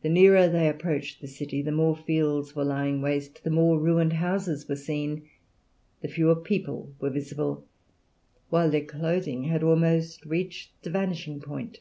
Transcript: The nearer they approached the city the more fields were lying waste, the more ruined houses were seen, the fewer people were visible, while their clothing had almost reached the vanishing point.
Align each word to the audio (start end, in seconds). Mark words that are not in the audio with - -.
The 0.00 0.08
nearer 0.08 0.48
they 0.48 0.70
approached 0.70 1.20
the 1.20 1.26
city 1.28 1.60
the 1.60 1.70
more 1.70 1.94
fields 1.94 2.56
were 2.56 2.64
lying 2.64 3.02
waste, 3.02 3.44
the 3.44 3.50
more 3.50 3.78
ruined 3.78 4.14
houses 4.14 4.66
were 4.70 4.74
seen, 4.74 5.28
the 6.00 6.08
fewer 6.08 6.34
people 6.34 6.94
were 6.98 7.10
visible, 7.10 7.62
while 8.48 8.70
their 8.70 8.86
clothing 8.86 9.44
had 9.44 9.62
almost 9.62 10.24
reached 10.24 10.82
the 10.82 10.88
vanishing 10.88 11.42
point. 11.42 11.80